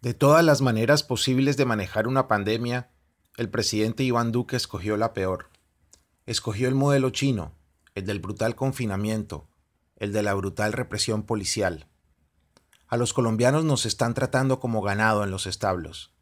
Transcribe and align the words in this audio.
De 0.00 0.14
todas 0.14 0.44
las 0.44 0.60
maneras 0.60 1.02
posibles 1.02 1.56
de 1.56 1.64
manejar 1.64 2.06
una 2.06 2.28
pandemia, 2.28 2.90
el 3.36 3.48
presidente 3.48 4.02
Iván 4.02 4.30
Duque 4.30 4.56
escogió 4.56 4.96
la 4.96 5.12
peor. 5.12 5.50
Escogió 6.26 6.68
el 6.68 6.74
modelo 6.74 7.10
chino, 7.10 7.52
el 7.94 8.06
del 8.06 8.20
brutal 8.20 8.54
confinamiento, 8.54 9.48
el 9.96 10.12
de 10.12 10.22
la 10.22 10.34
brutal 10.34 10.72
represión 10.72 11.22
policial. 11.22 11.88
A 12.88 12.96
los 12.96 13.12
colombianos 13.12 13.64
nos 13.64 13.84
están 13.84 14.14
tratando 14.14 14.60
como 14.60 14.80
ganado 14.80 15.24
en 15.24 15.30
los 15.30 15.46
establos. 15.46 16.12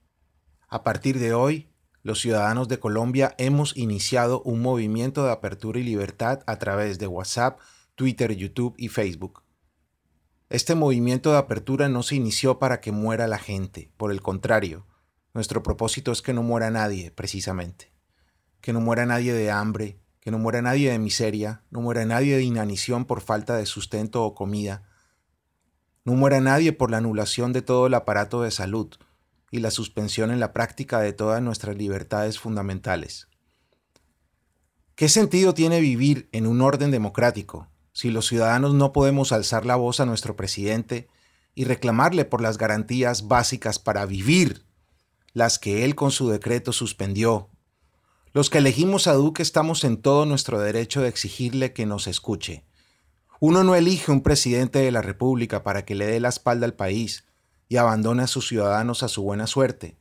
A 0.69 0.83
partir 0.83 1.19
de 1.19 1.35
hoy, 1.35 1.69
los 2.03 2.21
ciudadanos 2.21 2.69
de 2.69 2.79
Colombia 2.79 3.35
hemos 3.39 3.77
iniciado 3.77 4.43
un 4.43 4.61
movimiento 4.61 5.25
de 5.25 5.33
apertura 5.33 5.79
y 5.79 5.83
libertad 5.83 6.41
a 6.47 6.59
través 6.59 6.99
de 6.99 7.07
WhatsApp, 7.07 7.61
Twitter, 7.95 8.35
YouTube 8.35 8.75
y 8.77 8.89
Facebook. 8.89 9.44
Este 10.55 10.77
movimiento 10.77 11.32
de 11.32 11.39
apertura 11.39 11.89
no 11.89 12.05
se 12.05 12.14
inició 12.14 12.61
para 12.61 12.80
que 12.80 12.93
muera 12.93 13.27
la 13.27 13.41
gente, 13.41 13.90
por 13.96 14.12
el 14.12 14.22
contrario, 14.22 14.86
nuestro 15.32 15.64
propósito 15.64 16.12
es 16.12 16.22
que 16.22 16.32
no 16.32 16.45
muera 16.45 16.71
nadie, 16.71 17.11
precisamente. 17.11 17.93
Que 18.61 18.72
no 18.72 18.81
muera 18.81 19.04
nadie 19.04 19.32
de 19.32 19.50
hambre, 19.50 19.98
que 20.21 20.31
no 20.31 20.39
muera 20.39 20.62
nadie 20.62 20.93
de 20.93 21.00
miseria, 21.00 21.64
no 21.72 21.81
muera 21.81 22.04
nadie 22.04 22.36
de 22.36 22.45
inanición 22.45 23.04
por 23.04 23.21
falta 23.21 23.57
de 23.57 23.67
sustento 23.67 24.22
o 24.22 24.36
comida, 24.36 24.85
no 26.04 26.12
muera 26.12 26.40
nadie 26.40 26.73
por 26.73 26.89
la 26.89 26.98
anulación 26.98 27.53
de 27.53 27.62
todo 27.62 27.89
el 27.89 27.95
aparato 27.95 28.43
de 28.43 28.53
salud 28.53 28.95
y 29.50 29.59
la 29.59 29.73
suspensión 29.73 30.31
en 30.31 30.39
la 30.39 30.53
práctica 30.53 31.00
de 31.00 31.12
todas 31.12 31.43
nuestras 31.43 31.76
libertades 31.76 32.39
fundamentales. 32.39 33.27
¿Qué 34.95 35.09
sentido 35.09 35.53
tiene 35.53 35.81
vivir 35.81 36.28
en 36.31 36.47
un 36.47 36.61
orden 36.61 36.92
democrático 36.92 37.73
si 37.94 38.11
los 38.11 38.27
ciudadanos 38.27 38.75
no 38.75 38.92
podemos 38.92 39.33
alzar 39.33 39.64
la 39.64 39.77
voz 39.77 40.00
a 40.00 40.05
nuestro 40.05 40.36
presidente 40.36 41.08
y 41.55 41.64
reclamarle 41.64 42.25
por 42.25 42.42
las 42.42 42.58
garantías 42.58 43.28
básicas 43.28 43.78
para 43.78 44.05
vivir, 44.05 44.67
las 45.33 45.58
que 45.61 45.84
él 45.84 45.95
con 45.95 46.11
su 46.11 46.28
decreto 46.28 46.73
suspendió. 46.73 47.48
Los 48.33 48.51
que 48.51 48.59
elegimos 48.59 49.06
a 49.06 49.12
Duque 49.12 49.42
estamos 49.42 49.84
en 49.84 49.97
todo 49.97 50.27
nuestro 50.27 50.59
derecho 50.59 51.03
de 51.03 51.09
exigirle 51.09 51.73
que 51.73 51.86
nos 51.86 52.09
escuche. 52.09 52.64
Uno 53.39 53.62
no 53.62 53.77
elige 53.77 54.11
un 54.11 54.23
presidente 54.23 54.81
de 54.81 54.91
la 54.91 55.01
República 55.01 55.62
para 55.62 55.84
que 55.84 55.95
le 55.95 56.06
dé 56.06 56.19
la 56.19 56.31
espalda 56.31 56.67
al 56.67 56.75
país 56.75 57.25
y 57.69 57.77
abandone 57.77 58.25
a 58.25 58.27
sus 58.27 58.48
ciudadanos 58.48 59.05
a 59.05 59.08
su 59.08 59.23
buena 59.23 59.47
suerte, 59.47 59.97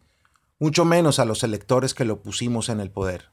mucho 0.57 0.83
menos 0.83 1.19
a 1.19 1.25
los 1.25 1.44
electores 1.44 1.94
que 1.94 2.05
lo 2.05 2.23
pusimos 2.23 2.69
en 2.69 2.80
el 2.80 2.89
poder. 2.89 3.30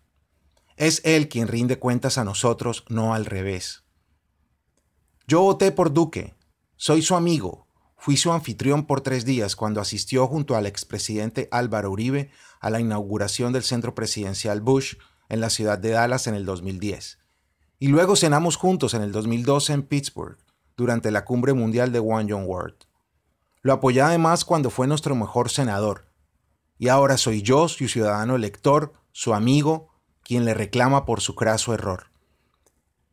Es 0.77 1.00
él 1.05 1.28
quien 1.28 1.48
rinde 1.48 1.78
cuentas 1.78 2.19
a 2.19 2.24
nosotros, 2.24 2.84
no 2.89 3.14
al 3.14 3.24
revés. 3.24 3.84
Yo 5.31 5.42
voté 5.42 5.70
por 5.70 5.92
Duque. 5.92 6.34
Soy 6.75 7.03
su 7.03 7.14
amigo. 7.14 7.69
Fui 7.97 8.17
su 8.17 8.33
anfitrión 8.33 8.84
por 8.84 9.00
tres 9.00 9.25
días 9.25 9.55
cuando 9.55 9.81
asistió 9.81 10.27
junto 10.27 10.56
al 10.56 10.67
expresidente 10.67 11.47
Álvaro 11.53 11.92
Uribe 11.92 12.33
a 12.59 12.69
la 12.69 12.81
inauguración 12.81 13.53
del 13.53 13.62
centro 13.62 13.95
presidencial 13.95 14.61
Bush 14.61 14.97
en 15.28 15.41
la 15.41 15.48
ciudad 15.48 15.78
de 15.78 15.91
Dallas 15.91 16.27
en 16.27 16.34
el 16.34 16.45
2010. 16.45 17.20
Y 17.78 17.86
luego 17.86 18.17
cenamos 18.17 18.56
juntos 18.56 18.92
en 18.95 19.03
el 19.03 19.12
2012 19.12 19.73
en 19.73 19.83
Pittsburgh, 19.84 20.36
durante 20.77 21.12
la 21.12 21.25
cumbre 21.25 21.53
mundial 21.53 21.92
de 21.92 22.01
One 22.01 22.28
Young 22.28 22.48
World. 22.48 22.78
Lo 23.62 23.75
apoyé 23.75 24.01
además 24.01 24.45
cuando 24.45 24.69
fue 24.69 24.89
nuestro 24.89 25.14
mejor 25.14 25.48
senador. 25.48 26.11
Y 26.77 26.89
ahora 26.89 27.17
soy 27.17 27.42
yo, 27.42 27.69
su 27.69 27.86
ciudadano 27.86 28.34
elector, 28.34 28.95
su 29.12 29.33
amigo, 29.33 29.91
quien 30.25 30.45
le 30.45 30.55
reclama 30.55 31.05
por 31.05 31.20
su 31.20 31.36
craso 31.36 31.73
error. 31.73 32.11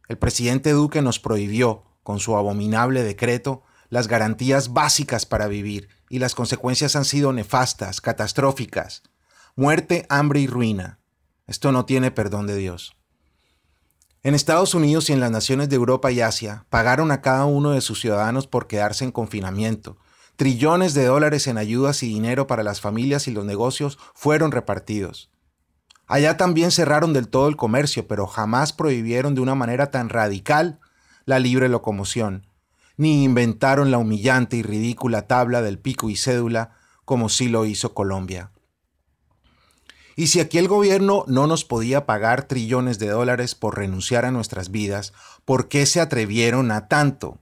El 0.08 0.18
presidente 0.18 0.72
Duque 0.72 1.04
nos 1.04 1.20
prohibió, 1.20 1.84
con 2.08 2.22
su 2.22 2.38
abominable 2.38 3.04
decreto, 3.04 3.64
las 3.90 4.08
garantías 4.08 4.72
básicas 4.72 5.26
para 5.26 5.48
vivir, 5.48 5.90
y 6.10 6.20
las 6.20 6.36
consecuencias 6.36 6.96
han 6.96 7.04
sido 7.04 7.34
nefastas, 7.34 8.00
catastróficas. 8.00 9.04
Muerte, 9.58 10.06
hambre 10.08 10.40
y 10.40 10.48
ruina. 10.48 11.00
Esto 11.48 11.74
no 11.74 11.84
tiene 11.84 12.12
perdón 12.12 12.48
de 12.48 12.56
Dios. 12.56 12.96
En 14.24 14.36
Estados 14.36 14.74
Unidos 14.74 15.10
y 15.10 15.14
en 15.14 15.20
las 15.20 15.32
naciones 15.32 15.68
de 15.68 15.76
Europa 15.76 16.10
y 16.10 16.22
Asia 16.22 16.66
pagaron 16.70 17.12
a 17.12 17.22
cada 17.22 17.44
uno 17.44 17.72
de 17.72 17.82
sus 17.82 18.00
ciudadanos 18.00 18.48
por 18.48 18.68
quedarse 18.68 19.04
en 19.04 19.12
confinamiento. 19.12 19.98
Trillones 20.38 20.94
de 20.94 21.04
dólares 21.04 21.46
en 21.48 21.58
ayudas 21.58 22.04
y 22.04 22.08
dinero 22.08 22.48
para 22.48 22.64
las 22.64 22.80
familias 22.80 23.28
y 23.28 23.32
los 23.32 23.44
negocios 23.44 24.00
fueron 24.14 24.54
repartidos. 24.54 25.30
Allá 26.06 26.38
también 26.38 26.72
cerraron 26.72 27.12
del 27.12 27.28
todo 27.28 27.50
el 27.50 27.58
comercio, 27.58 28.08
pero 28.08 28.28
jamás 28.28 28.72
prohibieron 28.72 29.36
de 29.36 29.42
una 29.42 29.56
manera 29.56 29.92
tan 29.92 30.08
radical 30.08 30.80
la 31.28 31.40
libre 31.40 31.68
locomoción, 31.68 32.48
ni 32.96 33.26
inventaron 33.26 33.92
la 33.92 33.98
humillante 33.98 34.56
y 34.56 34.64
ridícula 34.64 35.28
tabla 35.28 35.62
del 35.62 35.78
pico 35.78 36.10
y 36.10 36.16
cédula 36.16 36.72
como 37.04 37.28
sí 37.28 37.50
lo 37.50 37.66
hizo 37.66 37.94
Colombia. 37.94 38.52
Y 40.16 40.28
si 40.28 40.40
aquí 40.40 40.58
el 40.58 40.70
gobierno 40.70 41.26
no 41.28 41.46
nos 41.46 41.66
podía 41.66 42.06
pagar 42.06 42.48
trillones 42.48 42.98
de 42.98 43.10
dólares 43.10 43.56
por 43.56 43.78
renunciar 43.78 44.24
a 44.24 44.32
nuestras 44.32 44.72
vidas, 44.72 45.12
¿por 45.44 45.68
qué 45.68 45.86
se 45.86 46.00
atrevieron 46.00 46.72
a 46.72 46.88
tanto? 46.88 47.40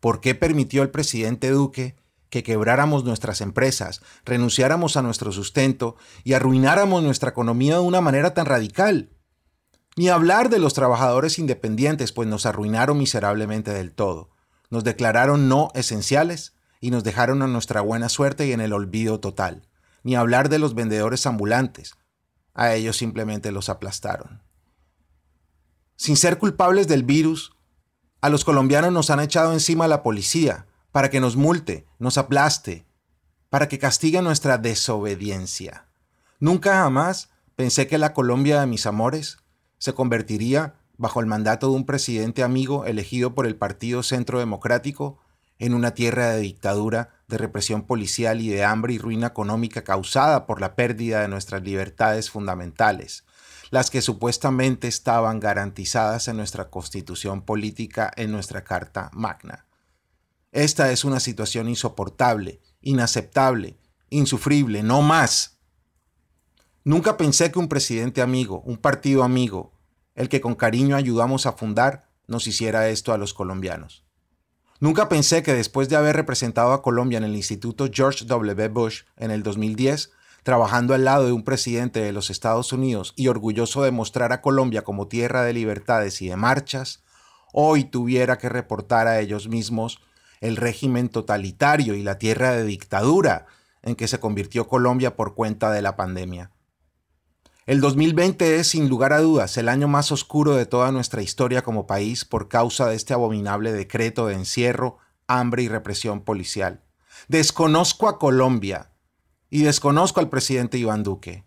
¿Por 0.00 0.20
qué 0.20 0.34
permitió 0.34 0.82
el 0.82 0.90
presidente 0.90 1.50
Duque 1.50 1.94
que 2.28 2.42
quebráramos 2.42 3.04
nuestras 3.04 3.40
empresas, 3.40 4.02
renunciáramos 4.24 4.96
a 4.96 5.02
nuestro 5.02 5.30
sustento 5.30 5.94
y 6.24 6.32
arruináramos 6.32 7.04
nuestra 7.04 7.30
economía 7.30 7.74
de 7.74 7.82
una 7.82 8.00
manera 8.00 8.34
tan 8.34 8.46
radical? 8.46 9.10
Ni 10.00 10.08
hablar 10.08 10.48
de 10.48 10.58
los 10.58 10.72
trabajadores 10.72 11.38
independientes, 11.38 12.10
pues 12.10 12.26
nos 12.26 12.46
arruinaron 12.46 12.96
miserablemente 12.96 13.70
del 13.70 13.92
todo. 13.92 14.30
Nos 14.70 14.82
declararon 14.82 15.50
no 15.50 15.68
esenciales 15.74 16.54
y 16.80 16.90
nos 16.90 17.04
dejaron 17.04 17.42
a 17.42 17.46
nuestra 17.46 17.82
buena 17.82 18.08
suerte 18.08 18.46
y 18.46 18.52
en 18.52 18.62
el 18.62 18.72
olvido 18.72 19.20
total. 19.20 19.68
Ni 20.02 20.16
hablar 20.16 20.48
de 20.48 20.58
los 20.58 20.74
vendedores 20.74 21.26
ambulantes. 21.26 21.96
A 22.54 22.72
ellos 22.72 22.96
simplemente 22.96 23.52
los 23.52 23.68
aplastaron. 23.68 24.42
Sin 25.96 26.16
ser 26.16 26.38
culpables 26.38 26.88
del 26.88 27.02
virus, 27.02 27.52
a 28.22 28.30
los 28.30 28.46
colombianos 28.46 28.92
nos 28.92 29.10
han 29.10 29.20
echado 29.20 29.52
encima 29.52 29.86
la 29.86 30.02
policía 30.02 30.64
para 30.92 31.10
que 31.10 31.20
nos 31.20 31.36
multe, 31.36 31.86
nos 31.98 32.16
aplaste, 32.16 32.86
para 33.50 33.68
que 33.68 33.78
castigue 33.78 34.22
nuestra 34.22 34.56
desobediencia. 34.56 35.90
Nunca 36.38 36.76
jamás 36.76 37.28
pensé 37.54 37.86
que 37.86 37.98
la 37.98 38.14
Colombia 38.14 38.62
de 38.62 38.66
mis 38.66 38.86
amores 38.86 39.36
se 39.80 39.94
convertiría, 39.94 40.74
bajo 40.98 41.20
el 41.20 41.26
mandato 41.26 41.70
de 41.70 41.76
un 41.76 41.86
presidente 41.86 42.42
amigo 42.42 42.84
elegido 42.84 43.34
por 43.34 43.46
el 43.46 43.56
Partido 43.56 44.02
Centro 44.02 44.38
Democrático, 44.38 45.18
en 45.58 45.74
una 45.74 45.94
tierra 45.94 46.28
de 46.28 46.40
dictadura, 46.40 47.10
de 47.28 47.38
represión 47.38 47.86
policial 47.86 48.40
y 48.42 48.50
de 48.50 48.62
hambre 48.62 48.92
y 48.92 48.98
ruina 48.98 49.28
económica 49.28 49.82
causada 49.82 50.46
por 50.46 50.60
la 50.60 50.74
pérdida 50.76 51.22
de 51.22 51.28
nuestras 51.28 51.62
libertades 51.62 52.30
fundamentales, 52.30 53.24
las 53.70 53.90
que 53.90 54.02
supuestamente 54.02 54.86
estaban 54.86 55.40
garantizadas 55.40 56.28
en 56.28 56.36
nuestra 56.36 56.68
constitución 56.68 57.42
política, 57.42 58.12
en 58.16 58.32
nuestra 58.32 58.62
Carta 58.62 59.10
Magna. 59.14 59.64
Esta 60.52 60.92
es 60.92 61.04
una 61.04 61.20
situación 61.20 61.68
insoportable, 61.68 62.60
inaceptable, 62.82 63.78
insufrible, 64.10 64.82
no 64.82 65.00
más. 65.00 65.59
Nunca 66.90 67.16
pensé 67.16 67.52
que 67.52 67.60
un 67.60 67.68
presidente 67.68 68.20
amigo, 68.20 68.62
un 68.66 68.76
partido 68.76 69.22
amigo, 69.22 69.70
el 70.16 70.28
que 70.28 70.40
con 70.40 70.56
cariño 70.56 70.96
ayudamos 70.96 71.46
a 71.46 71.52
fundar, 71.52 72.08
nos 72.26 72.48
hiciera 72.48 72.88
esto 72.88 73.12
a 73.12 73.16
los 73.16 73.32
colombianos. 73.32 74.04
Nunca 74.80 75.08
pensé 75.08 75.44
que 75.44 75.54
después 75.54 75.88
de 75.88 75.94
haber 75.94 76.16
representado 76.16 76.72
a 76.72 76.82
Colombia 76.82 77.18
en 77.18 77.22
el 77.22 77.36
Instituto 77.36 77.88
George 77.92 78.24
W. 78.24 78.68
Bush 78.70 79.02
en 79.16 79.30
el 79.30 79.44
2010, 79.44 80.10
trabajando 80.42 80.92
al 80.92 81.04
lado 81.04 81.26
de 81.26 81.32
un 81.32 81.44
presidente 81.44 82.00
de 82.00 82.10
los 82.10 82.28
Estados 82.28 82.72
Unidos 82.72 83.12
y 83.14 83.28
orgulloso 83.28 83.84
de 83.84 83.92
mostrar 83.92 84.32
a 84.32 84.42
Colombia 84.42 84.82
como 84.82 85.06
tierra 85.06 85.44
de 85.44 85.52
libertades 85.52 86.20
y 86.22 86.28
de 86.28 86.34
marchas, 86.34 87.04
hoy 87.52 87.84
tuviera 87.84 88.36
que 88.36 88.48
reportar 88.48 89.06
a 89.06 89.20
ellos 89.20 89.46
mismos 89.46 90.00
el 90.40 90.56
régimen 90.56 91.08
totalitario 91.08 91.94
y 91.94 92.02
la 92.02 92.18
tierra 92.18 92.50
de 92.50 92.64
dictadura 92.64 93.46
en 93.80 93.94
que 93.94 94.08
se 94.08 94.18
convirtió 94.18 94.66
Colombia 94.66 95.14
por 95.14 95.36
cuenta 95.36 95.70
de 95.70 95.82
la 95.82 95.94
pandemia. 95.94 96.50
El 97.70 97.80
2020 97.80 98.56
es, 98.56 98.66
sin 98.66 98.88
lugar 98.88 99.12
a 99.12 99.20
dudas, 99.20 99.56
el 99.56 99.68
año 99.68 99.86
más 99.86 100.10
oscuro 100.10 100.56
de 100.56 100.66
toda 100.66 100.90
nuestra 100.90 101.22
historia 101.22 101.62
como 101.62 101.86
país 101.86 102.24
por 102.24 102.48
causa 102.48 102.88
de 102.88 102.96
este 102.96 103.14
abominable 103.14 103.70
decreto 103.70 104.26
de 104.26 104.34
encierro, 104.34 104.98
hambre 105.28 105.62
y 105.62 105.68
represión 105.68 106.22
policial. 106.22 106.82
Desconozco 107.28 108.08
a 108.08 108.18
Colombia 108.18 108.90
y 109.50 109.62
desconozco 109.62 110.18
al 110.18 110.28
presidente 110.28 110.78
Iván 110.78 111.04
Duque. 111.04 111.44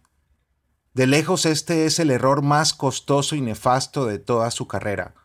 De 0.94 1.08
lejos 1.08 1.46
este 1.46 1.86
es 1.86 2.00
el 2.00 2.10
error 2.10 2.42
más 2.42 2.74
costoso 2.74 3.36
y 3.36 3.42
nefasto 3.42 4.06
de 4.06 4.18
toda 4.18 4.50
su 4.50 4.66
carrera. 4.66 5.16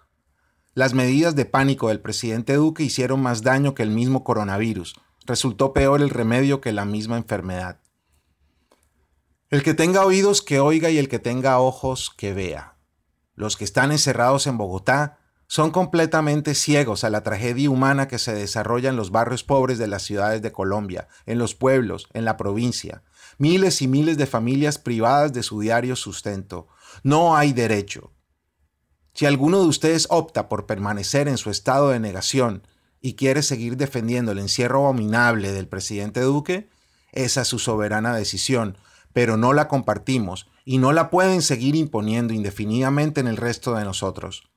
Las 0.75 0.95
medidas 0.95 1.37
de 1.37 1.45
pánico 1.45 1.91
del 1.91 2.01
presidente 2.01 2.55
Duque 2.55 2.83
hicieron 2.83 3.23
más 3.23 3.43
daño 3.43 3.73
que 3.73 3.85
el 3.85 3.91
mismo 3.91 4.25
coronavirus. 4.25 4.97
Resultó 5.27 5.73
peor 5.73 6.03
el 6.03 6.11
remedio 6.11 6.61
que 6.61 6.73
la 6.73 6.85
misma 6.85 7.19
enfermedad. 7.19 7.79
El 9.51 9.63
que 9.63 9.73
tenga 9.73 10.05
oídos 10.05 10.43
que 10.43 10.61
oiga 10.61 10.91
y 10.91 10.99
el 10.99 11.09
que 11.09 11.19
tenga 11.19 11.59
ojos 11.59 12.13
que 12.15 12.35
vea. 12.35 12.77
Los 13.35 13.57
que 13.57 13.65
están 13.65 13.93
encerrados 13.93 14.47
en 14.47 14.59
Bogotá 14.59 15.21
son 15.47 15.71
completamente 15.71 16.55
ciegos 16.55 17.03
a 17.03 17.09
la 17.09 17.23
tragedia 17.23 17.71
humana 17.71 18.09
que 18.09 18.19
se 18.19 18.35
desarrolla 18.35 18.91
en 18.91 18.97
los 18.97 19.11
barrios 19.11 19.45
pobres 19.45 19.79
de 19.79 19.87
las 19.87 20.03
ciudades 20.03 20.43
de 20.43 20.53
Colombia, 20.53 21.09
en 21.25 21.39
los 21.39 21.55
pueblos, 21.55 22.09
en 22.13 22.27
la 22.27 22.37
provincia. 22.37 23.05
Miles 23.39 23.81
y 23.81 23.89
miles 23.89 24.19
de 24.19 24.27
familias 24.27 24.77
privadas 24.77 25.33
de 25.33 25.43
su 25.43 25.61
diario 25.61 25.97
sustento. 25.97 26.69
No 27.03 27.35
hay 27.35 27.55
derecho. 27.55 28.13
Si 29.15 29.25
alguno 29.25 29.63
de 29.63 29.69
ustedes 29.69 30.09
opta 30.11 30.51
por 30.51 30.67
permanecer 30.67 31.27
en 31.27 31.39
su 31.39 31.49
estado 31.49 31.89
de 31.89 32.01
negación 32.01 32.67
y 33.01 33.15
quiere 33.15 33.43
seguir 33.43 33.79
defendiendo 33.79 34.33
el 34.33 34.41
encierro 34.41 34.81
abominable 34.81 35.53
del 35.53 35.69
presidente 35.69 36.21
Duque, 36.21 36.69
esa 37.13 37.41
es 37.41 37.49
su 37.49 37.59
soberana 37.59 38.15
decisión, 38.15 38.77
pero 39.13 39.37
no 39.37 39.53
la 39.53 39.69
compartimos 39.69 40.49
y 40.65 40.79
no 40.79 40.93
la 40.93 41.11
pueden 41.11 41.43
seguir 41.43 41.75
imponiendo 41.75 42.33
indefinidamente 42.35 43.21
en 43.21 43.29
el 43.29 43.37
resto 43.37 43.75
de 43.75 43.85
nosotros. 43.85 44.51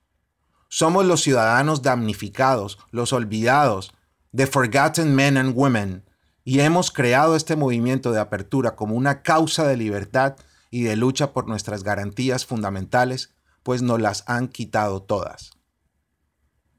Somos 0.68 1.06
los 1.06 1.22
ciudadanos 1.22 1.82
damnificados, 1.82 2.78
los 2.92 3.14
olvidados, 3.14 3.94
the 4.36 4.48
forgotten 4.48 5.16
men 5.16 5.38
and 5.38 5.54
women, 5.56 6.06
y 6.44 6.60
hemos 6.62 6.92
creado 6.92 7.36
este 7.36 7.56
movimiento 7.56 8.12
de 8.12 8.20
apertura 8.20 8.76
como 8.76 8.96
una 8.96 9.22
causa 9.22 9.68
de 9.68 9.78
libertad 9.78 10.36
y 10.70 10.84
de 10.84 10.96
lucha 10.96 11.34
por 11.34 11.48
nuestras 11.48 11.84
garantías 11.84 12.46
fundamentales, 12.46 13.34
pues 13.64 13.82
nos 13.82 14.02
las 14.02 14.24
han 14.28 14.48
quitado 14.48 15.02
todas. 15.02 15.52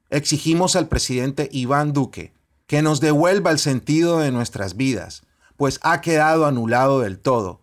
Exigimos 0.09 0.75
al 0.75 0.87
presidente 0.89 1.49
Iván 1.51 1.93
Duque 1.93 2.33
que 2.67 2.81
nos 2.81 2.99
devuelva 2.99 3.51
el 3.51 3.59
sentido 3.59 4.19
de 4.19 4.31
nuestras 4.31 4.75
vidas, 4.75 5.23
pues 5.57 5.79
ha 5.83 6.01
quedado 6.01 6.45
anulado 6.45 6.99
del 7.01 7.19
todo, 7.19 7.62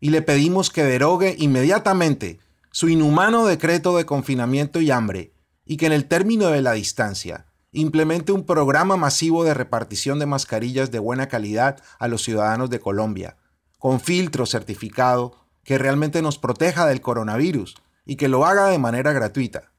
y 0.00 0.10
le 0.10 0.22
pedimos 0.22 0.70
que 0.70 0.84
derogue 0.84 1.34
inmediatamente 1.38 2.38
su 2.70 2.88
inhumano 2.88 3.46
decreto 3.46 3.96
de 3.96 4.06
confinamiento 4.06 4.80
y 4.80 4.90
hambre 4.90 5.32
y 5.64 5.76
que 5.76 5.86
en 5.86 5.92
el 5.92 6.06
término 6.06 6.48
de 6.48 6.62
la 6.62 6.72
distancia 6.72 7.46
implemente 7.72 8.32
un 8.32 8.46
programa 8.46 8.96
masivo 8.96 9.44
de 9.44 9.52
repartición 9.52 10.18
de 10.18 10.26
mascarillas 10.26 10.90
de 10.90 10.98
buena 10.98 11.28
calidad 11.28 11.82
a 11.98 12.08
los 12.08 12.22
ciudadanos 12.22 12.70
de 12.70 12.80
Colombia, 12.80 13.36
con 13.78 14.00
filtro 14.00 14.46
certificado 14.46 15.36
que 15.62 15.76
realmente 15.76 16.22
nos 16.22 16.38
proteja 16.38 16.86
del 16.86 17.02
coronavirus 17.02 17.74
y 18.06 18.16
que 18.16 18.28
lo 18.28 18.46
haga 18.46 18.68
de 18.68 18.78
manera 18.78 19.12
gratuita, 19.12 19.72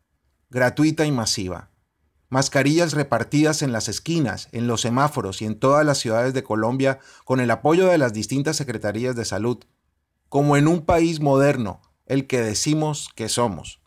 gratuita 0.50 1.06
y 1.06 1.12
masiva. 1.12 1.72
Mascarillas 2.30 2.94
repartidas 2.94 3.62
en 3.62 3.72
las 3.72 3.88
esquinas, 3.88 4.50
en 4.52 4.68
los 4.68 4.82
semáforos 4.82 5.42
y 5.42 5.46
en 5.46 5.58
todas 5.58 5.86
las 5.86 5.98
ciudades 5.98 6.34
de 6.34 6.44
Colombia 6.44 7.00
con 7.24 7.40
el 7.40 7.50
apoyo 7.50 7.88
de 7.88 7.98
las 7.98 8.14
distintas 8.14 8.58
secretarías 8.58 9.16
de 9.16 9.24
salud, 9.24 9.60
como 10.30 10.58
en 10.58 10.68
un 10.68 10.86
país 10.86 11.20
moderno, 11.20 11.82
el 12.06 12.28
que 12.28 12.42
decimos 12.42 13.10
que 13.16 13.30
somos. 13.30 13.82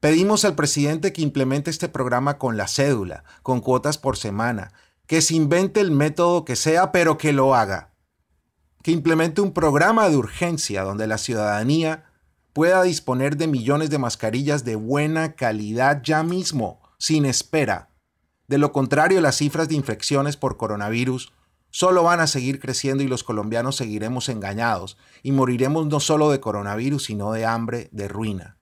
Pedimos 0.00 0.44
al 0.44 0.54
presidente 0.54 1.12
que 1.12 1.22
implemente 1.22 1.70
este 1.70 1.88
programa 1.88 2.38
con 2.38 2.56
la 2.56 2.68
cédula, 2.68 3.24
con 3.42 3.60
cuotas 3.60 3.98
por 3.98 4.16
semana, 4.16 4.72
que 5.06 5.22
se 5.22 5.34
invente 5.34 5.80
el 5.80 5.90
método 5.90 6.44
que 6.44 6.54
sea, 6.54 6.92
pero 6.92 7.18
que 7.18 7.32
lo 7.32 7.54
haga. 7.54 7.94
Que 8.82 8.92
implemente 8.92 9.40
un 9.40 9.52
programa 9.52 10.08
de 10.08 10.16
urgencia 10.16 10.82
donde 10.82 11.06
la 11.06 11.18
ciudadanía 11.18 12.04
pueda 12.52 12.82
disponer 12.82 13.36
de 13.36 13.48
millones 13.48 13.90
de 13.90 13.98
mascarillas 13.98 14.64
de 14.64 14.76
buena 14.76 15.34
calidad 15.34 16.02
ya 16.04 16.22
mismo, 16.22 16.80
sin 16.98 17.24
espera. 17.24 17.90
De 18.46 18.58
lo 18.58 18.72
contrario, 18.72 19.20
las 19.20 19.36
cifras 19.36 19.68
de 19.68 19.74
infecciones 19.74 20.36
por 20.36 20.56
coronavirus 20.56 21.32
solo 21.70 22.02
van 22.02 22.20
a 22.20 22.26
seguir 22.26 22.60
creciendo 22.60 23.02
y 23.02 23.08
los 23.08 23.24
colombianos 23.24 23.76
seguiremos 23.76 24.28
engañados 24.28 24.96
y 25.22 25.32
moriremos 25.32 25.86
no 25.86 26.00
solo 26.00 26.30
de 26.30 26.40
coronavirus, 26.40 27.04
sino 27.04 27.32
de 27.32 27.46
hambre, 27.46 27.88
de 27.92 28.08
ruina. 28.08 28.58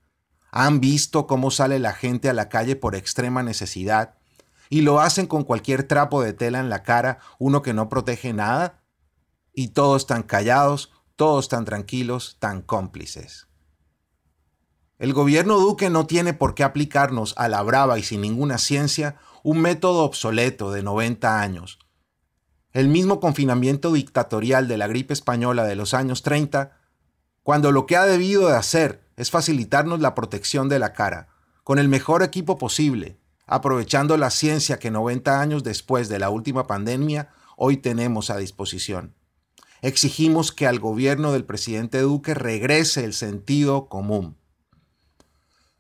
Han 0.51 0.81
visto 0.81 1.27
cómo 1.27 1.51
sale 1.51 1.79
la 1.79 1.93
gente 1.93 2.29
a 2.29 2.33
la 2.33 2.49
calle 2.49 2.77
por 2.77 2.95
extrema 2.95 3.43
necesidad 3.43 4.15
y 4.69 4.83
lo 4.83 5.01
hacen 5.01 5.27
con 5.27 5.45
cualquier 5.45 5.85
trapo 5.85 6.23
de 6.23 6.33
tela 6.33 6.61
en 6.61 6.71
la 6.71 6.83
cara, 6.83 7.19
uno 7.39 7.63
que 7.63 7.73
no 7.73 7.89
protege 7.89 8.33
nada. 8.33 8.83
Y 9.53 9.69
todos 9.69 10.07
tan 10.07 10.23
callados, 10.23 10.93
todos 11.15 11.49
tan 11.49 11.65
tranquilos, 11.65 12.37
tan 12.41 12.63
cómplices. 12.63 13.47
El 14.99 15.13
gobierno 15.13 15.59
Duque 15.59 15.91
no 15.91 16.07
tiene 16.07 16.33
por 16.33 16.55
qué 16.55 16.65
aplicarnos 16.65 17.35
a 17.37 17.49
la 17.49 17.63
brava 17.63 17.99
y 17.99 18.03
sin 18.03 18.23
ninguna 18.23 18.59
ciencia 18.59 19.17
un 19.43 19.61
método 19.61 20.05
obsoleto 20.05 20.73
de 20.73 20.83
90 20.83 21.41
años. 21.41 21.79
El 22.77 22.89
mismo 22.89 23.21
confinamiento 23.21 23.91
dictatorial 23.91 24.69
de 24.69 24.77
la 24.77 24.87
gripe 24.87 25.15
española 25.15 25.65
de 25.65 25.77
los 25.77 25.95
años 25.95 26.21
30, 26.21 26.77
cuando 27.43 27.73
lo 27.73 27.87
que 27.87 27.97
ha 27.97 28.05
debido 28.05 28.49
de 28.49 28.55
hacer 28.55 29.01
es 29.17 29.31
facilitarnos 29.31 30.01
la 30.01 30.15
protección 30.15 30.69
de 30.69 30.79
la 30.79 30.93
cara, 30.93 31.29
con 31.65 31.79
el 31.79 31.89
mejor 31.89 32.23
equipo 32.23 32.59
posible, 32.59 33.17
aprovechando 33.47 34.19
la 34.19 34.29
ciencia 34.29 34.79
que 34.79 34.91
90 34.91 35.41
años 35.41 35.65
después 35.65 36.11
de 36.11 36.19
la 36.19 36.29
última 36.29 36.67
pandemia 36.67 37.31
hoy 37.57 37.79
tenemos 37.79 38.29
a 38.29 38.37
disposición. 38.37 39.15
Exigimos 39.81 40.53
que 40.53 40.67
al 40.67 40.79
gobierno 40.79 41.33
del 41.33 41.47
presidente 41.47 42.03
Duque 42.03 42.35
regrese 42.35 43.07
el 43.07 43.15
sentido 43.15 43.89
común. 43.89 44.37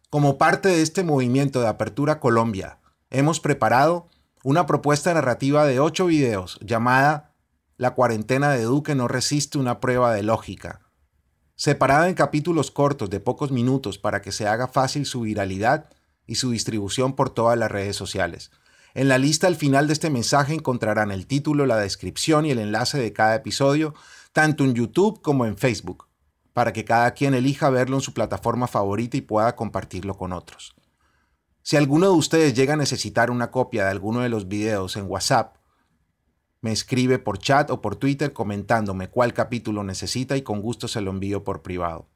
Como 0.09 0.39
parte 0.39 0.71
de 0.71 0.81
este 0.81 1.05
movimiento 1.05 1.61
de 1.61 1.69
Apertura 1.69 2.21
Colombia, 2.21 2.79
hemos 3.11 3.39
preparado 3.39 4.09
una 4.47 4.65
propuesta 4.65 5.13
narrativa 5.13 5.67
de 5.67 5.81
ocho 5.81 6.07
videos 6.07 6.61
llamada 6.61 7.35
La 7.79 7.95
cuarentena 7.95 8.53
de 8.53 8.63
Duque 8.63 8.95
no 8.95 9.09
resiste 9.09 9.59
una 9.59 9.81
prueba 9.81 10.15
de 10.15 10.23
lógica, 10.23 10.83
separada 11.57 12.09
en 12.09 12.15
capítulos 12.15 12.71
cortos 12.71 13.11
de 13.11 13.19
pocos 13.19 13.51
minutos 13.51 13.99
para 13.99 14.23
que 14.23 14.31
se 14.31 14.47
haga 14.47 14.69
fácil 14.69 15.05
su 15.05 15.23
viralidad 15.23 15.91
y 16.29 16.37
su 16.37 16.53
distribución 16.53 17.17
por 17.17 17.31
todas 17.31 17.59
las 17.59 17.73
redes 17.73 17.97
sociales. 17.97 18.53
En 18.95 19.09
la 19.09 19.19
lista 19.19 19.49
al 19.49 19.57
final 19.57 19.89
de 19.89 19.95
este 19.95 20.11
mensaje 20.11 20.55
encontrarán 20.55 21.11
el 21.11 21.27
título, 21.27 21.67
la 21.67 21.79
descripción 21.79 22.47
y 22.47 22.53
el 22.53 22.61
enlace 22.61 22.99
de 22.99 23.13
cada 23.13 23.35
episodio, 23.35 23.95
tanto 24.33 24.63
en 24.63 24.75
YouTube 24.75 25.23
como 25.23 25.45
en 25.47 25.57
Facebook, 25.59 26.07
para 26.53 26.73
que 26.73 26.85
cada 26.85 27.11
quien 27.15 27.35
elija 27.35 27.69
verlo 27.69 27.97
en 27.97 28.03
su 28.03 28.15
plataforma 28.15 28.69
favorita 28.69 29.17
y 29.17 29.23
pueda 29.23 29.57
compartirlo 29.57 30.17
con 30.17 30.33
otros. 30.33 30.76
Si 31.67 31.77
alguno 31.77 32.07
de 32.07 32.13
ustedes 32.13 32.55
llega 32.55 32.75
a 32.75 32.77
necesitar 32.77 33.29
una 33.29 33.51
copia 33.51 33.83
de 33.83 33.91
alguno 33.91 34.21
de 34.21 34.29
los 34.29 34.47
videos 34.47 34.97
en 34.97 35.11
WhatsApp, 35.11 35.57
me 36.61 36.71
escribe 36.71 37.19
por 37.19 37.39
chat 37.39 37.73
o 37.73 37.83
por 37.83 37.97
Twitter 37.97 38.33
comentándome 38.33 39.11
cuál 39.11 39.35
capítulo 39.35 39.83
necesita 39.83 40.37
y 40.37 40.43
con 40.43 40.63
gusto 40.63 40.87
se 40.87 41.01
lo 41.01 41.11
envío 41.11 41.43
por 41.43 41.63
privado. 41.63 42.09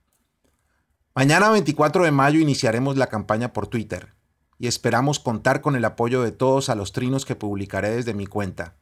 Mañana 1.16 1.50
24 1.50 2.04
de 2.04 2.12
mayo 2.12 2.38
iniciaremos 2.38 2.96
la 2.96 3.08
campaña 3.08 3.52
por 3.52 3.66
Twitter 3.66 4.14
y 4.56 4.68
esperamos 4.68 5.18
contar 5.18 5.62
con 5.62 5.74
el 5.74 5.84
apoyo 5.84 6.22
de 6.22 6.30
todos 6.30 6.68
a 6.68 6.76
los 6.76 6.92
trinos 6.92 7.24
que 7.24 7.34
publicaré 7.34 7.90
desde 7.90 8.14
mi 8.14 8.28
cuenta. 8.28 8.76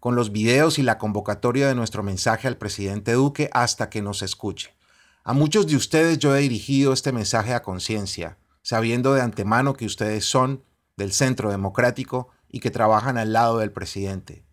Con 0.00 0.16
los 0.16 0.32
videos 0.32 0.80
y 0.80 0.82
la 0.82 0.98
convocatoria 0.98 1.68
de 1.68 1.76
nuestro 1.76 2.02
mensaje 2.02 2.48
al 2.48 2.56
presidente 2.56 3.12
Duque 3.12 3.48
hasta 3.52 3.90
que 3.90 4.02
nos 4.02 4.22
escuche. 4.22 4.74
A 5.22 5.34
muchos 5.34 5.68
de 5.68 5.76
ustedes 5.76 6.18
yo 6.18 6.34
he 6.34 6.40
dirigido 6.40 6.92
este 6.92 7.12
mensaje 7.12 7.54
a 7.54 7.62
conciencia, 7.62 8.38
sabiendo 8.64 9.12
de 9.12 9.20
antemano 9.20 9.74
que 9.74 9.84
ustedes 9.84 10.24
son 10.24 10.64
del 10.96 11.12
Centro 11.12 11.50
Democrático 11.50 12.30
y 12.48 12.60
que 12.60 12.70
trabajan 12.70 13.18
al 13.18 13.34
lado 13.34 13.58
del 13.58 13.70
presidente. 13.70 14.46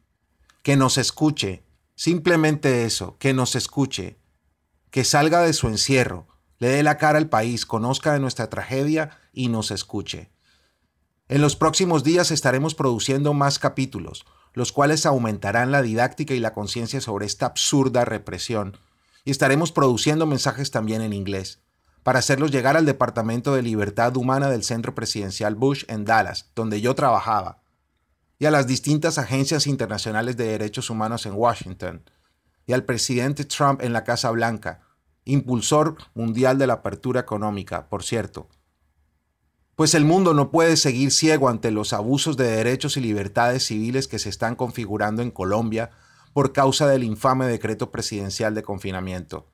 Que 0.63 0.75
nos 0.75 0.97
escuche, 0.97 1.63
simplemente 1.95 2.83
eso, 2.83 3.17
que 3.17 3.33
nos 3.33 3.55
escuche, 3.55 4.19
que 4.91 5.05
salga 5.05 5.41
de 5.41 5.53
su 5.53 5.69
encierro, 5.69 6.27
le 6.59 6.67
dé 6.67 6.83
la 6.83 6.97
cara 6.97 7.17
al 7.17 7.29
país, 7.29 7.65
conozca 7.65 8.11
de 8.11 8.19
nuestra 8.19 8.49
tragedia 8.49 9.17
y 9.31 9.47
nos 9.47 9.71
escuche. 9.71 10.29
En 11.29 11.41
los 11.41 11.55
próximos 11.55 12.03
días 12.03 12.31
estaremos 12.31 12.75
produciendo 12.75 13.33
más 13.33 13.59
capítulos, 13.59 14.25
los 14.53 14.73
cuales 14.73 15.05
aumentarán 15.05 15.71
la 15.71 15.81
didáctica 15.81 16.33
y 16.33 16.41
la 16.41 16.53
conciencia 16.53 16.99
sobre 16.99 17.25
esta 17.25 17.45
absurda 17.45 18.03
represión, 18.03 18.77
y 19.23 19.31
estaremos 19.31 19.71
produciendo 19.71 20.25
mensajes 20.25 20.69
también 20.69 21.01
en 21.01 21.13
inglés, 21.13 21.61
para 22.03 22.20
hacerlos 22.20 22.51
llegar 22.51 22.77
al 22.77 22.86
Departamento 22.86 23.53
de 23.53 23.62
Libertad 23.62 24.15
Humana 24.17 24.50
del 24.50 24.63
Centro 24.63 24.96
Presidencial 24.96 25.55
Bush 25.55 25.84
en 25.88 26.05
Dallas, 26.05 26.51
donde 26.55 26.81
yo 26.81 26.96
trabajaba, 26.96 27.62
y 28.39 28.46
a 28.46 28.51
las 28.51 28.65
distintas 28.65 29.17
agencias 29.17 29.67
internacionales 29.67 30.36
de 30.36 30.46
derechos 30.46 30.89
humanos 30.89 31.25
en 31.25 31.34
Washington, 31.34 32.10
y 32.65 32.74
al 32.74 32.86
presidente 32.86 33.46
Trump 33.46 33.81
en 33.81 33.93
la 33.93 34.03
Casa 34.03 34.31
Blanca, 34.31 34.81
impulsor 35.25 35.98
mundial 36.15 36.58
de 36.58 36.67
la 36.67 36.74
apertura 36.74 37.22
económica, 37.22 37.88
por 37.88 38.03
cierto. 38.03 38.50
Pues 39.75 39.93
el 39.93 40.05
mundo 40.05 40.34
no 40.34 40.51
puede 40.51 40.77
seguir 40.77 41.12
ciego 41.12 41.50
ante 41.50 41.72
los 41.72 41.93
abusos 41.93 42.38
de 42.38 42.46
derechos 42.46 42.98
y 42.98 43.01
libertades 43.01 43.65
civiles 43.65 44.08
que 44.08 44.20
se 44.20 44.29
están 44.29 44.55
configurando 44.55 45.22
en 45.22 45.31
Colombia 45.31 45.91
por 46.34 46.53
causa 46.53 46.88
del 46.88 47.03
infame 47.03 47.46
decreto 47.46 47.91
presidencial 47.91 48.55
de 48.55 48.63
confinamiento. 48.63 49.50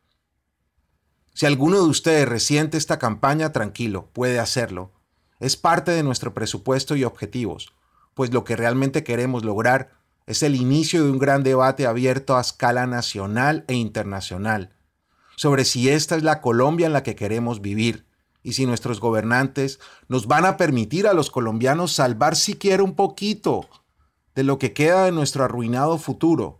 Si 1.37 1.45
alguno 1.45 1.77
de 1.77 1.87
ustedes 1.87 2.27
resiente 2.27 2.79
esta 2.79 2.97
campaña, 2.97 3.51
tranquilo, 3.51 4.09
puede 4.11 4.39
hacerlo. 4.39 4.91
Es 5.39 5.55
parte 5.55 5.91
de 5.91 6.01
nuestro 6.01 6.33
presupuesto 6.33 6.95
y 6.95 7.03
objetivos 7.03 7.77
pues 8.15 8.33
lo 8.33 8.43
que 8.43 8.55
realmente 8.55 9.03
queremos 9.03 9.45
lograr 9.45 9.91
es 10.25 10.41
el 10.41 10.55
inicio 10.55 11.03
de 11.03 11.11
un 11.11 11.19
gran 11.19 11.43
debate 11.43 11.85
abierto 11.85 12.35
a 12.35 12.41
escala 12.41 12.87
nacional 12.87 13.65
e 13.67 13.75
internacional 13.75 14.73
sobre 15.35 15.63
si 15.63 15.89
esta 15.89 16.15
es 16.15 16.23
la 16.23 16.41
Colombia 16.41 16.87
en 16.87 16.93
la 16.93 17.03
que 17.03 17.15
queremos 17.15 17.61
vivir, 17.61 18.07
y 18.41 18.53
si 18.53 18.65
nuestros 18.65 18.99
gobernantes 18.99 19.79
nos 20.07 20.25
van 20.25 20.45
a 20.45 20.57
permitir 20.57 21.05
a 21.05 21.13
los 21.13 21.29
colombianos 21.29 21.91
salvar 21.91 22.35
siquiera 22.35 22.81
un 22.81 22.95
poquito 22.95 23.69
de 24.33 24.43
lo 24.43 24.57
que 24.57 24.73
queda 24.73 25.05
de 25.05 25.11
nuestro 25.11 25.43
arruinado 25.43 25.99
futuro, 25.99 26.59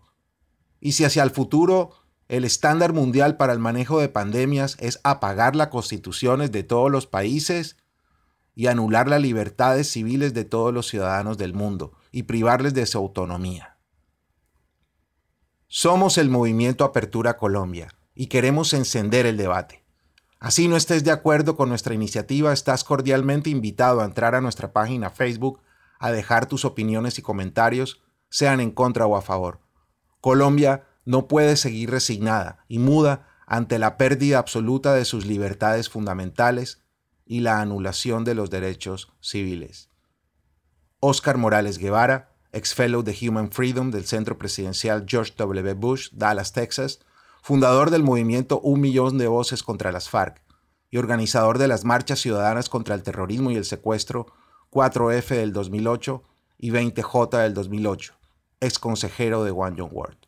y 0.79 0.91
si 0.91 1.03
hacia 1.03 1.23
el 1.23 1.31
futuro 1.31 1.93
el 2.27 2.43
estándar 2.43 2.93
mundial 2.93 3.37
para 3.37 3.53
el 3.53 3.59
manejo 3.59 3.99
de 3.99 4.09
pandemias 4.09 4.75
es 4.79 4.99
apagar 5.03 5.55
las 5.55 5.67
constituciones 5.67 6.51
de 6.51 6.63
todos 6.63 6.91
los 6.91 7.07
países 7.07 7.77
y 8.53 8.67
anular 8.67 9.07
las 9.07 9.21
libertades 9.21 9.89
civiles 9.89 10.33
de 10.33 10.43
todos 10.43 10.73
los 10.73 10.87
ciudadanos 10.87 11.37
del 11.37 11.53
mundo 11.53 11.93
y 12.11 12.23
privarles 12.23 12.73
de 12.73 12.85
su 12.85 12.97
autonomía. 12.97 13.77
Somos 15.67 16.17
el 16.17 16.29
movimiento 16.29 16.83
Apertura 16.83 17.37
Colombia 17.37 17.93
y 18.13 18.27
queremos 18.27 18.73
encender 18.73 19.25
el 19.25 19.37
debate. 19.37 19.85
Así 20.39 20.67
no 20.67 20.75
estés 20.75 21.03
de 21.03 21.11
acuerdo 21.11 21.55
con 21.55 21.69
nuestra 21.69 21.93
iniciativa, 21.93 22.51
estás 22.51 22.83
cordialmente 22.83 23.49
invitado 23.49 24.01
a 24.01 24.05
entrar 24.05 24.35
a 24.35 24.41
nuestra 24.41 24.73
página 24.73 25.09
Facebook, 25.09 25.61
a 25.99 26.11
dejar 26.11 26.45
tus 26.45 26.65
opiniones 26.65 27.17
y 27.19 27.21
comentarios, 27.21 28.01
sean 28.29 28.59
en 28.59 28.71
contra 28.71 29.05
o 29.05 29.15
a 29.15 29.21
favor. 29.21 29.61
Colombia 30.19 30.86
no 31.07 31.29
puede 31.29 31.55
seguir 31.55 31.89
resignada 31.89 32.65
y 32.67 32.79
muda 32.79 33.29
ante 33.45 33.79
la 33.79 33.95
pérdida 33.95 34.39
absoluta 34.39 34.93
de 34.93 35.05
sus 35.05 35.25
libertades 35.25 35.87
fundamentales 35.87 36.81
y 37.25 37.39
la 37.39 37.61
anulación 37.61 38.25
de 38.25 38.35
los 38.35 38.49
derechos 38.49 39.13
civiles. 39.21 39.89
Oscar 40.99 41.37
Morales 41.37 41.77
Guevara, 41.77 42.35
ex 42.51 42.75
fellow 42.75 43.03
de 43.03 43.17
Human 43.21 43.51
Freedom 43.51 43.89
del 43.89 44.03
Centro 44.03 44.37
Presidencial 44.37 45.05
George 45.07 45.33
W. 45.37 45.75
Bush, 45.75 46.09
Dallas, 46.11 46.51
Texas, 46.51 46.99
fundador 47.41 47.89
del 47.89 48.03
movimiento 48.03 48.59
Un 48.59 48.81
Millón 48.81 49.17
de 49.17 49.29
Voces 49.29 49.63
contra 49.63 49.93
las 49.93 50.09
FARC 50.09 50.43
y 50.89 50.97
organizador 50.97 51.57
de 51.57 51.69
las 51.69 51.85
marchas 51.85 52.19
ciudadanas 52.19 52.67
contra 52.67 52.95
el 52.95 53.03
terrorismo 53.03 53.49
y 53.49 53.55
el 53.55 53.63
secuestro 53.63 54.27
4F 54.71 55.29
del 55.37 55.53
2008 55.53 56.21
y 56.57 56.71
20J 56.71 57.43
del 57.43 57.53
2008, 57.53 58.13
ex 58.59 58.77
consejero 58.77 59.45
de 59.45 59.51
One 59.51 59.77
Young 59.77 59.93
World. 59.93 60.26